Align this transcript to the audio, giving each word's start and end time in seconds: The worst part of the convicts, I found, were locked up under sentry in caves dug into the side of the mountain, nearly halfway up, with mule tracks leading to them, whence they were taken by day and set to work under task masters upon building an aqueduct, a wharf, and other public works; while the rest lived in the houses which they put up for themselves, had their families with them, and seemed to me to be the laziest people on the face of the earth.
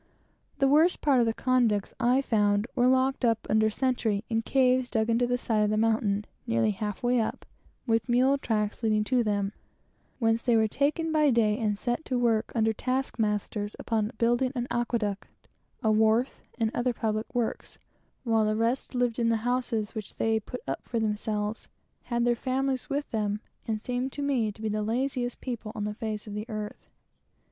The 0.57 0.67
worst 0.67 0.99
part 1.01 1.19
of 1.19 1.27
the 1.27 1.33
convicts, 1.35 1.93
I 1.99 2.23
found, 2.23 2.65
were 2.75 2.87
locked 2.87 3.23
up 3.23 3.45
under 3.51 3.69
sentry 3.69 4.23
in 4.31 4.41
caves 4.41 4.89
dug 4.89 5.11
into 5.11 5.27
the 5.27 5.37
side 5.37 5.61
of 5.63 5.69
the 5.69 5.77
mountain, 5.77 6.25
nearly 6.47 6.71
halfway 6.71 7.19
up, 7.21 7.45
with 7.85 8.09
mule 8.09 8.39
tracks 8.39 8.81
leading 8.81 9.03
to 9.03 9.23
them, 9.23 9.53
whence 10.17 10.41
they 10.41 10.55
were 10.57 10.67
taken 10.67 11.11
by 11.11 11.29
day 11.29 11.55
and 11.59 11.77
set 11.77 12.03
to 12.05 12.17
work 12.17 12.51
under 12.55 12.73
task 12.73 13.19
masters 13.19 13.75
upon 13.77 14.11
building 14.17 14.51
an 14.55 14.65
aqueduct, 14.71 15.27
a 15.83 15.91
wharf, 15.91 16.41
and 16.57 16.71
other 16.73 16.93
public 16.93 17.35
works; 17.35 17.77
while 18.23 18.45
the 18.45 18.55
rest 18.55 18.95
lived 18.95 19.19
in 19.19 19.29
the 19.29 19.37
houses 19.45 19.93
which 19.93 20.15
they 20.15 20.39
put 20.39 20.61
up 20.67 20.81
for 20.83 20.99
themselves, 20.99 21.67
had 22.05 22.25
their 22.25 22.33
families 22.35 22.89
with 22.89 23.11
them, 23.11 23.39
and 23.67 23.79
seemed 23.79 24.11
to 24.11 24.23
me 24.23 24.51
to 24.51 24.63
be 24.63 24.69
the 24.69 24.81
laziest 24.81 25.41
people 25.41 25.71
on 25.75 25.83
the 25.83 25.93
face 25.93 26.25
of 26.25 26.33
the 26.33 26.49
earth. 26.49 26.89